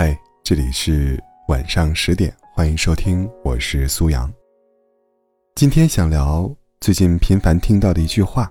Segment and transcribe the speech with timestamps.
[0.00, 4.32] 嗨，这里是晚上十点，欢迎收听，我是苏阳。
[5.56, 8.48] 今天想聊最近频繁听到的一句话：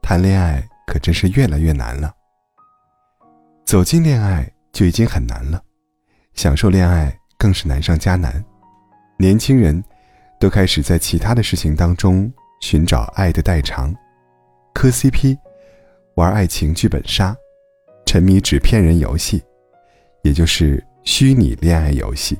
[0.00, 2.10] 谈恋爱可真是越来越难了。
[3.66, 5.62] 走进恋爱就已经很难了，
[6.32, 8.42] 享受恋爱更是难上加难。
[9.18, 9.84] 年轻人
[10.40, 13.94] 都开始在其他的事情当中寻找爱的代偿，
[14.72, 15.36] 磕 CP，
[16.14, 17.36] 玩爱情剧本杀，
[18.06, 19.44] 沉迷纸片人游戏。
[20.22, 22.38] 也就是虚拟恋爱游戏，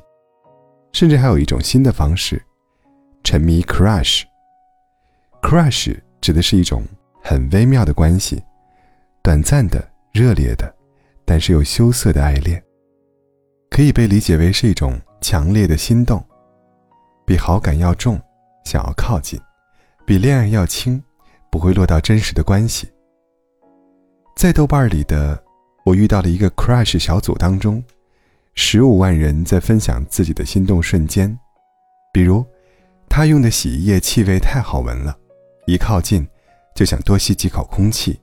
[0.93, 2.41] 甚至还有一种新的方式，
[3.23, 4.23] 沉迷 crush。
[5.41, 6.81] crush 指的是一种
[7.21, 8.41] 很微妙的关系，
[9.21, 10.73] 短暂的、热烈的，
[11.25, 12.63] 但是又羞涩的爱恋，
[13.69, 16.25] 可以被理解为是一种强烈的心动，
[17.25, 18.17] 比好感要重，
[18.63, 19.37] 想要靠近，
[20.05, 21.03] 比恋爱要轻，
[21.51, 22.87] 不会落到真实的关系。
[24.37, 25.42] 在豆瓣里的。
[25.83, 27.83] 我遇到了一个 crush 小组当中，
[28.55, 31.37] 十五万人在分享自己的心动瞬间，
[32.13, 32.45] 比如，
[33.09, 35.17] 他用的洗衣液气味太好闻了，
[35.67, 36.25] 一靠近
[36.73, 38.17] 就想多吸几口空气。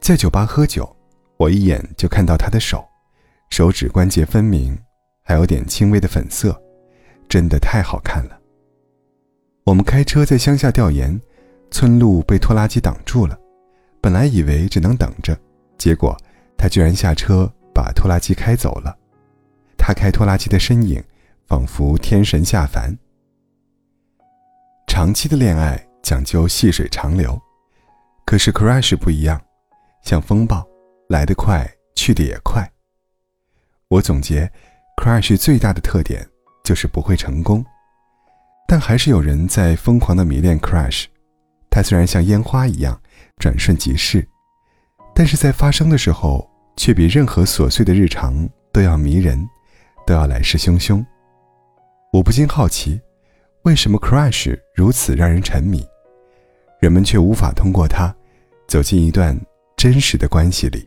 [0.00, 0.94] 在酒吧喝酒，
[1.36, 2.84] 我一眼就看到他的手，
[3.50, 4.76] 手指关节分明，
[5.22, 6.60] 还有点轻微的粉色，
[7.28, 8.36] 真的太好看了。
[9.64, 11.20] 我们开车在乡下调研，
[11.70, 13.38] 村路被拖拉机挡住了，
[14.00, 15.38] 本来以为只能等着，
[15.78, 16.16] 结果。
[16.56, 18.96] 他居然下车把拖拉机开走了，
[19.76, 21.02] 他开拖拉机的身影，
[21.46, 22.96] 仿佛天神下凡。
[24.86, 27.40] 长期的恋爱讲究细水长流，
[28.24, 29.40] 可是 crush 不一样，
[30.02, 30.66] 像风暴，
[31.08, 32.68] 来得快，去得也快。
[33.88, 34.50] 我总结
[34.96, 36.26] ，crush 最大的特点
[36.64, 37.64] 就是不会成功，
[38.66, 41.04] 但还是有人在疯狂的迷恋 crush。
[41.70, 42.98] 他虽然像烟花一样
[43.36, 44.26] 转瞬即逝。
[45.18, 49.48] 但是在发生的时候，却比任何琐碎的日常都要迷人，
[50.06, 51.02] 都要来势汹汹。
[52.12, 53.00] 我不禁好奇，
[53.62, 55.82] 为什么 crush 如此让人沉迷，
[56.80, 58.14] 人们却无法通过它
[58.68, 59.34] 走进一段
[59.74, 60.86] 真实的关系里？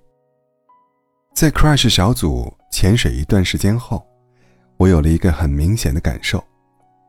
[1.34, 4.06] 在 crush 小组潜水一段时间后，
[4.78, 6.38] 我有了一个很明显的感受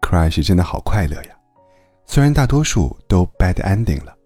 [0.00, 1.36] ：crush 真的好快乐呀！
[2.06, 4.16] 虽然大多数都 bad ending 了，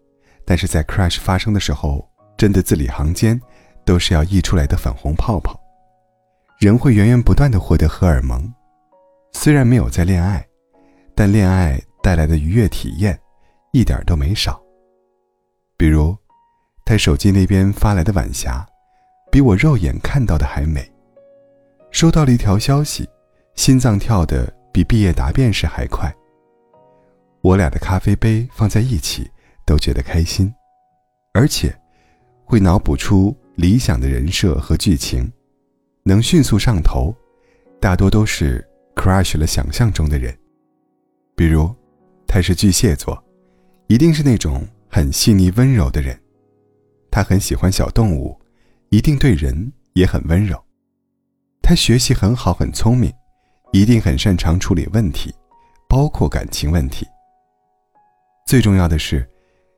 [0.44, 2.08] 但是在 crush 发生的时候。
[2.36, 3.40] 真的字里行间，
[3.84, 5.58] 都是要溢出来的粉红泡泡。
[6.58, 8.52] 人会源源不断的获得荷尔蒙，
[9.32, 10.46] 虽然没有在恋爱，
[11.14, 13.18] 但恋爱带来的愉悦体验，
[13.72, 14.60] 一点都没少。
[15.76, 16.16] 比如，
[16.84, 18.66] 他手机那边发来的晚霞，
[19.30, 20.90] 比我肉眼看到的还美。
[21.90, 23.08] 收到了一条消息，
[23.54, 26.12] 心脏跳的比毕业答辩时还快。
[27.42, 29.30] 我俩的咖啡杯放在一起，
[29.66, 30.52] 都觉得开心，
[31.32, 31.72] 而且。
[32.44, 35.30] 会脑补出理想的人设和剧情，
[36.02, 37.14] 能迅速上头，
[37.80, 40.36] 大多都是 crush 了想象中的人。
[41.34, 41.74] 比如，
[42.26, 43.22] 他是巨蟹座，
[43.88, 46.18] 一定是那种很细腻温柔的人。
[47.10, 48.38] 他很喜欢小动物，
[48.90, 50.62] 一定对人也很温柔。
[51.62, 53.12] 他学习很好，很聪明，
[53.72, 55.34] 一定很擅长处理问题，
[55.88, 57.06] 包括感情问题。
[58.46, 59.26] 最重要的是，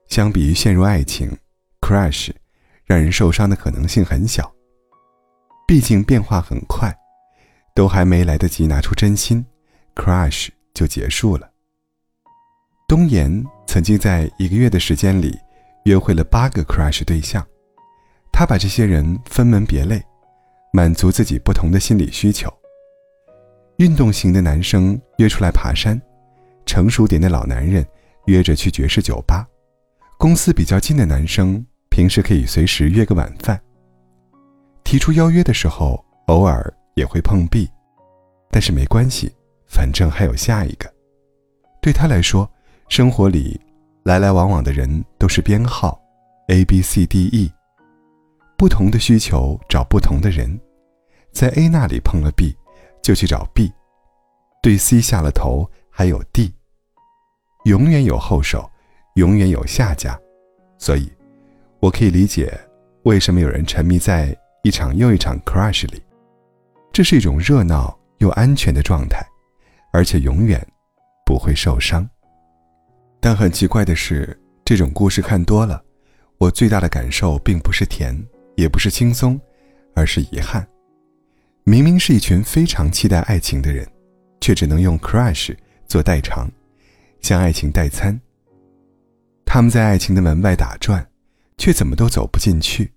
[0.09, 1.31] 相比于陷入爱情
[1.81, 2.31] ，crush。
[2.87, 4.51] 让人受伤的可能性很小，
[5.67, 6.97] 毕竟变化很快，
[7.75, 9.45] 都还没来得及拿出真心
[9.97, 11.51] ，crush 就结束了。
[12.87, 15.37] 东岩曾经在一个月的时间里，
[15.85, 17.45] 约会了八个 crush 对象，
[18.33, 20.01] 他把这些人分门别类，
[20.73, 22.49] 满足自己不同的心理需求。
[23.79, 26.01] 运动型的男生约出来爬山，
[26.65, 27.85] 成熟点的老男人
[28.27, 29.45] 约着去爵士酒吧，
[30.17, 31.67] 公司比较近的男生。
[31.97, 33.59] 平时可以随时约个晚饭。
[34.85, 37.67] 提出邀约的时候，偶尔也会碰壁，
[38.51, 39.35] 但是没关系，
[39.67, 40.93] 反正还有下一个。
[41.81, 42.47] 对他来说，
[42.91, 43.59] 生活里
[44.05, 45.99] 来来往往的人都是编号
[46.49, 47.51] ，A B C D E，
[48.59, 50.61] 不同的需求找不同的人，
[51.33, 52.55] 在 A 那里碰了壁，
[53.01, 53.73] 就去找 B，
[54.63, 56.53] 对 C 下了头，还有 D，
[57.65, 58.71] 永远有后手，
[59.15, 60.21] 永远有下家，
[60.77, 61.11] 所以。
[61.81, 62.53] 我可以理解，
[63.03, 66.03] 为什么有人沉迷在一场又一场 crush 里，
[66.93, 69.25] 这是一种热闹又安全的状态，
[69.93, 70.65] 而且永远
[71.25, 72.09] 不会受伤。
[73.21, 75.83] 但很奇怪的是，这种故事看多了，
[76.39, 78.17] 我最大的感受并不是甜，
[78.57, 79.39] 也不是轻松，
[79.95, 80.67] 而是遗憾。
[81.65, 83.87] 明明是一群非常期待爱情的人，
[84.41, 85.55] 却只能用 crush
[85.87, 86.51] 做代偿，
[87.21, 88.19] 向爱情代餐。
[89.45, 91.07] 他们在爱情的门外打转。
[91.57, 92.93] 却怎么都走不进去。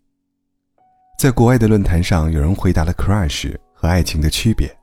[1.17, 4.73] 在国外的论坛上，有人回答了 crush 和爱情的区别。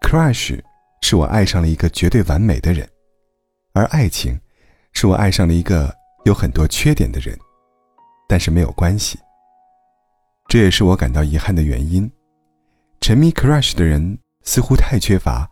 [0.00, 0.60] Crush
[1.00, 2.88] 是我爱上了一个绝对完美的人，
[3.72, 4.40] 而爱情
[4.92, 5.94] 是我爱上了一个
[6.24, 7.38] 有很多缺点的人。
[8.26, 9.18] 但是没有关系。
[10.48, 12.10] 这也是我感到遗憾的原因。
[13.00, 15.48] 沉迷 crush 的人似乎太缺乏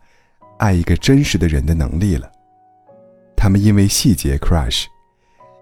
[0.57, 2.31] 爱一个真实的人的能力了。
[3.37, 4.85] 他们因为细节 crush，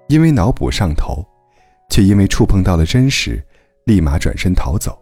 [0.07, 1.25] 因为脑补上头，
[1.91, 3.39] 却因为触碰到了真实，
[3.83, 4.99] 立马转身逃走。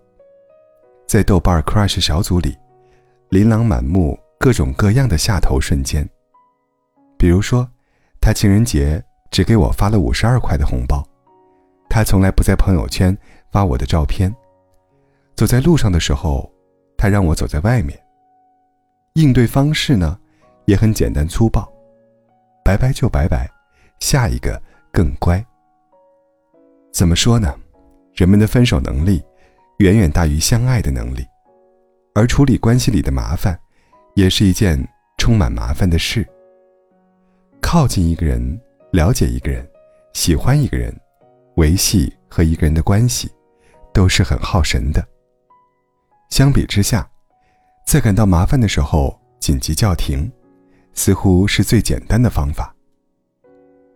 [1.07, 2.53] 在豆瓣 crush 小组里，
[3.29, 6.05] 琳琅满目各种各样的下头瞬间。
[7.17, 7.65] 比如说，
[8.19, 9.01] 他情人节
[9.31, 11.01] 只给我发了五十二块的红包，
[11.89, 13.17] 他从来不在朋友圈
[13.49, 14.29] 发我的照片。
[15.35, 16.51] 走在路上的时候。
[17.01, 17.97] 他让我走在外面。
[19.13, 20.19] 应对方式呢，
[20.65, 21.65] 也很简单粗暴，
[22.61, 23.49] 拜拜就拜拜，
[24.01, 25.41] 下一个更乖。
[26.99, 27.55] 怎么说呢？
[28.13, 29.23] 人们的分手能力
[29.77, 31.25] 远远大于相爱的能力，
[32.13, 33.57] 而处理关系里的麻烦，
[34.15, 34.77] 也是一件
[35.17, 36.27] 充满麻烦的事。
[37.61, 38.59] 靠近一个人，
[38.91, 39.65] 了解一个人，
[40.11, 40.93] 喜欢一个人，
[41.55, 43.31] 维系和一个人的关系，
[43.93, 45.01] 都是很耗神的。
[46.29, 47.09] 相比之下，
[47.87, 50.29] 在感到麻烦的时候紧急叫停，
[50.93, 52.75] 似乎是最简单的方法。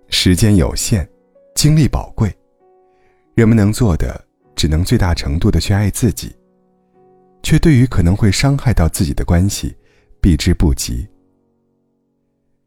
[0.08, 1.06] 时间有限，
[1.54, 2.34] 精力宝贵，
[3.36, 4.24] 人们能做的
[4.56, 6.36] 只能最大程度的去爱自己，
[7.42, 9.76] 却对于可能会伤害到自己的关系
[10.22, 11.08] 避之不及。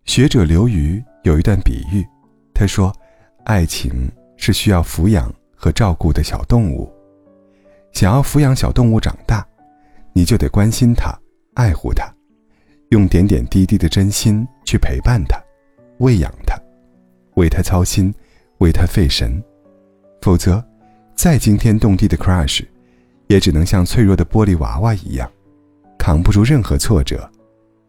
[0.05, 2.05] 学者刘瑜有一段比喻，
[2.53, 2.93] 他说
[3.47, 6.93] ：“爱情是需要抚养和照顾的小动物，
[7.93, 9.47] 想要抚养小动物长大。”
[10.13, 11.15] 你就得关心它，
[11.53, 12.11] 爱护它，
[12.89, 15.39] 用点点滴滴的真心去陪伴它，
[15.99, 16.59] 喂养它，
[17.35, 18.15] 为它操心，
[18.59, 19.45] 为它费神。
[20.27, 20.61] 否则，
[21.15, 22.65] 再惊天动地的 crush，
[23.29, 25.31] 也只能像脆弱的玻璃娃娃一样，
[25.97, 27.31] 扛不住任何挫折，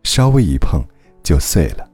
[0.04, 0.80] 稍微一碰
[1.24, 1.90] 就碎了。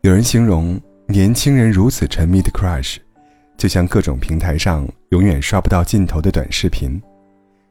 [0.00, 2.96] 有人形容年轻人如此沉迷的 crush，
[3.56, 7.00] 就像各种平台上永远刷不到尽头的短视频，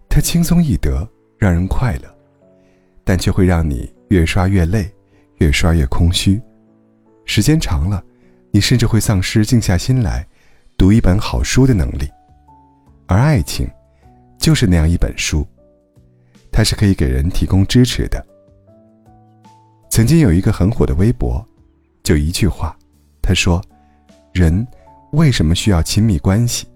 [0.07, 1.05] 它轻松易得。
[1.37, 2.03] 让人快乐，
[3.03, 4.89] 但却会让你越刷越累，
[5.39, 6.41] 越刷越空虚。
[7.25, 8.01] 时间长了，
[8.51, 10.25] 你甚至会丧失静下心来
[10.77, 12.09] 读一本好书的能力。
[13.07, 13.67] 而爱情，
[14.37, 15.45] 就是那样一本书，
[16.51, 18.25] 它是可以给人提供支持的。
[19.89, 21.45] 曾经有一个很火的微博，
[22.03, 22.75] 就一句话，
[23.21, 23.63] 他说
[24.33, 24.67] ：“人
[25.11, 26.67] 为什么需要亲密关系？”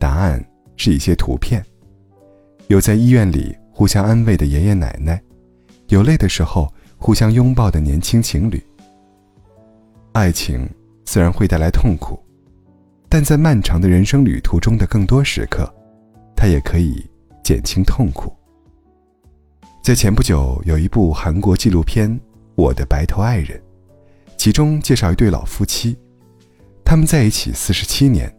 [0.00, 0.44] 答案
[0.76, 1.64] 是一些图片。
[2.68, 5.22] 有在医院里互相安慰的爷爷奶奶，
[5.88, 8.60] 有累的时候互相拥抱的年轻情侣。
[10.12, 10.68] 爱情
[11.04, 12.18] 虽然会带来痛苦，
[13.08, 15.72] 但在漫长的人生旅途中的更多时刻，
[16.36, 17.04] 它也可以
[17.42, 18.34] 减轻痛苦。
[19.82, 22.10] 在前不久有一部韩国纪录片
[22.56, 23.58] 《我的白头爱人》，
[24.36, 25.96] 其中介绍一对老夫妻，
[26.84, 28.34] 他们在一起四十七年，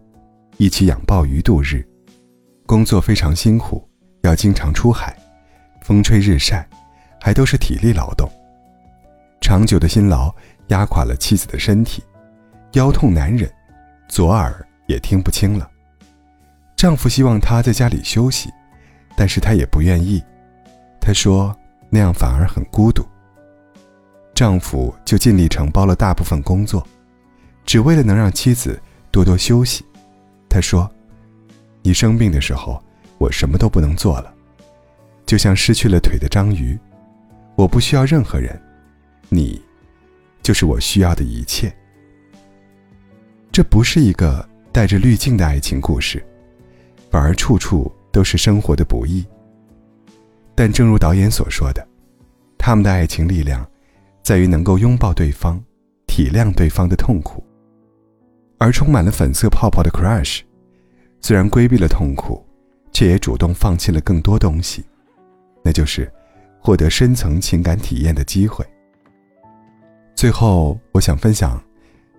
[0.58, 1.88] 一起养鲍鱼度日，
[2.66, 3.88] 工作非常辛苦。
[4.24, 5.16] 要经常出海，
[5.84, 6.68] 风吹日晒，
[7.22, 8.30] 还都是体力劳动。
[9.40, 10.36] 长久的辛劳
[10.68, 12.04] 压垮了妻子的身体，
[12.74, 13.50] 腰痛难忍，
[14.08, 15.70] 左耳也听不清了。
[16.76, 18.50] 丈夫希望她在家里休息，
[19.16, 20.24] 但是她也不愿意。
[21.00, 21.56] 她说
[21.90, 23.06] 那样反而很孤独。
[24.34, 26.86] 丈夫就尽力承包了大部分工作，
[27.66, 29.84] 只为了能让妻子多多休息。
[30.50, 30.90] 他说
[31.82, 32.82] ：“你生病的时候。”
[33.20, 34.32] 我什么都不能做了，
[35.26, 36.78] 就像失去了腿的章鱼。
[37.56, 38.62] 我不需要任何人，
[39.28, 39.60] 你，
[40.44, 41.76] 就是我需要的一切。
[43.58, 46.24] 这不是一个带着滤镜的爱情故事，
[47.10, 49.26] 反而处处都是生活的不易。
[50.54, 51.84] 但正如导演所说的，
[52.56, 53.68] 他们的爱情力量，
[54.22, 55.60] 在于能够拥抱对方，
[56.06, 57.44] 体谅对方的痛苦。
[58.60, 60.42] 而充满了粉色泡泡的 crush，
[61.20, 62.46] 虽然规避了痛苦。
[62.94, 64.86] 却也主动放弃了更多东西，
[65.64, 66.08] 那就是
[66.60, 68.64] 获得深层情感体验的机会。
[70.14, 71.60] 最后，我想分享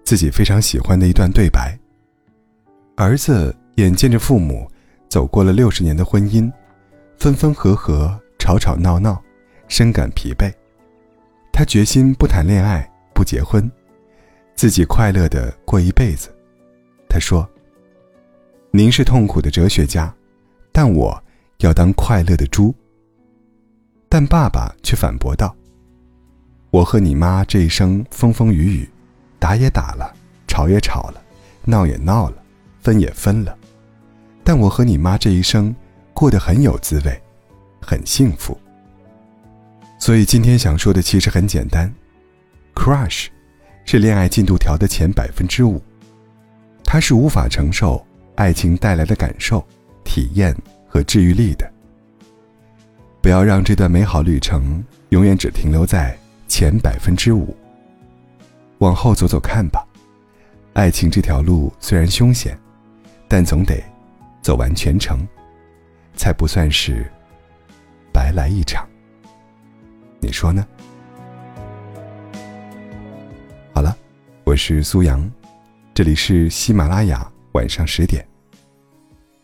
[0.08, 1.78] 自己非常喜欢的一段对白：
[2.96, 4.66] 儿子眼见着父母
[5.06, 6.50] 走过了六十年的婚姻，
[7.18, 9.22] 分分合合，吵吵闹闹，
[9.68, 10.50] 深感疲惫。
[11.52, 13.70] 他决心不谈恋爱，不结婚，
[14.56, 16.34] 自己快乐的过一辈子。
[17.06, 17.46] 他说
[18.72, 20.10] ：“您是痛苦的哲学家。”
[20.72, 21.22] 但我
[21.58, 22.74] 要当快乐的猪。
[24.08, 25.54] 但爸爸却反驳道
[26.72, 28.88] ：“我和你妈这一生风风雨雨，
[29.38, 30.14] 打也打了，
[30.46, 31.22] 吵也吵了，
[31.64, 32.36] 闹也闹了，
[32.80, 33.56] 分也分了。
[34.42, 35.74] 但我和你妈这一生
[36.14, 37.22] 过得很有滋味，
[37.80, 38.58] 很幸福。
[39.98, 41.92] 所以今天想说的其实很简单
[42.74, 43.26] ，crush
[43.84, 45.82] 是恋爱进度条的前百分之五，
[46.84, 48.04] 它是无法承受
[48.36, 49.64] 爱情带来的感受、
[50.04, 50.56] 体验
[50.88, 51.70] 和治愈力的。
[53.20, 56.16] 不要让这段美好旅程永远只停留在
[56.46, 57.54] 前百分之五，
[58.78, 59.84] 往后走走看吧。
[60.74, 62.58] 爱情这条路虽然凶险，
[63.26, 63.82] 但总得
[64.40, 65.26] 走完全程，
[66.14, 67.04] 才不算是
[68.12, 68.88] 白来一场。
[70.20, 70.66] 你说呢？
[73.72, 73.96] 好了，
[74.44, 75.28] 我是苏阳，
[75.92, 78.26] 这里是喜马拉雅，晚上十点，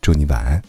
[0.00, 0.62] 祝你晚安。